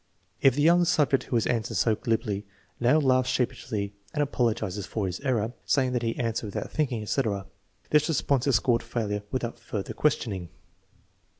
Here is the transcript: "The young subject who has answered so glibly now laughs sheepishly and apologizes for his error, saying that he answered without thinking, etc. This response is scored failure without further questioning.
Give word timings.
"The 0.41 0.59
young 0.63 0.83
subject 0.83 1.25
who 1.25 1.35
has 1.35 1.45
answered 1.45 1.77
so 1.77 1.93
glibly 1.95 2.43
now 2.79 2.97
laughs 2.99 3.29
sheepishly 3.29 3.93
and 4.15 4.23
apologizes 4.23 4.87
for 4.87 5.05
his 5.05 5.19
error, 5.19 5.53
saying 5.63 5.91
that 5.93 6.01
he 6.01 6.15
answered 6.17 6.47
without 6.47 6.71
thinking, 6.71 7.03
etc. 7.03 7.45
This 7.91 8.09
response 8.09 8.47
is 8.47 8.55
scored 8.55 8.81
failure 8.81 9.21
without 9.29 9.59
further 9.59 9.93
questioning. 9.93 10.49